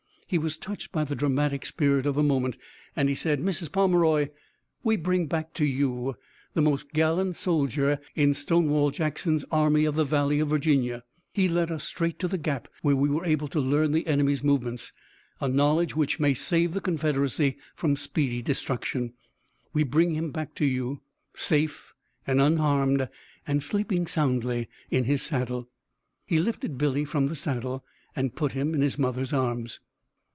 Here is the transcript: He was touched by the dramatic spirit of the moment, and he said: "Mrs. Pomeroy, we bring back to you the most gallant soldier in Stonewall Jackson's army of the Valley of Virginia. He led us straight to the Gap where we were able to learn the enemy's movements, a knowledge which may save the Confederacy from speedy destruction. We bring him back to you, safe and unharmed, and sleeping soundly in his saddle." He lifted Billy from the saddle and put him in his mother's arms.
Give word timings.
He 0.27 0.37
was 0.37 0.57
touched 0.57 0.93
by 0.93 1.03
the 1.03 1.13
dramatic 1.13 1.65
spirit 1.65 2.05
of 2.05 2.15
the 2.15 2.23
moment, 2.23 2.55
and 2.95 3.09
he 3.09 3.15
said: 3.15 3.41
"Mrs. 3.41 3.69
Pomeroy, 3.69 4.29
we 4.81 4.95
bring 4.95 5.25
back 5.27 5.53
to 5.55 5.65
you 5.65 6.15
the 6.53 6.61
most 6.61 6.93
gallant 6.93 7.35
soldier 7.35 7.99
in 8.15 8.33
Stonewall 8.33 8.91
Jackson's 8.91 9.43
army 9.51 9.83
of 9.83 9.95
the 9.95 10.05
Valley 10.05 10.39
of 10.39 10.47
Virginia. 10.47 11.03
He 11.33 11.49
led 11.49 11.69
us 11.69 11.83
straight 11.83 12.17
to 12.19 12.29
the 12.29 12.37
Gap 12.37 12.69
where 12.81 12.95
we 12.95 13.09
were 13.09 13.25
able 13.25 13.49
to 13.49 13.59
learn 13.59 13.91
the 13.91 14.07
enemy's 14.07 14.41
movements, 14.41 14.93
a 15.41 15.49
knowledge 15.49 15.97
which 15.97 16.17
may 16.17 16.33
save 16.33 16.73
the 16.73 16.79
Confederacy 16.79 17.57
from 17.75 17.97
speedy 17.97 18.41
destruction. 18.41 19.11
We 19.73 19.83
bring 19.83 20.13
him 20.13 20.31
back 20.31 20.55
to 20.55 20.65
you, 20.65 21.01
safe 21.33 21.93
and 22.25 22.39
unharmed, 22.39 23.09
and 23.45 23.61
sleeping 23.61 24.07
soundly 24.07 24.69
in 24.89 25.03
his 25.03 25.21
saddle." 25.21 25.67
He 26.25 26.39
lifted 26.39 26.77
Billy 26.77 27.03
from 27.03 27.27
the 27.27 27.35
saddle 27.35 27.83
and 28.15 28.33
put 28.33 28.53
him 28.53 28.73
in 28.73 28.79
his 28.79 28.97
mother's 28.97 29.33
arms. 29.33 29.81